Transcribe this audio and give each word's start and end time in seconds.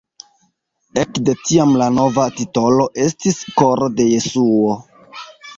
Ekde 1.01 1.35
tiam 1.49 1.75
la 1.83 1.89
nova 1.99 2.25
titolo 2.39 2.87
estis 3.05 3.39
Koro 3.63 3.91
de 4.01 4.09
Jesuo. 4.15 4.77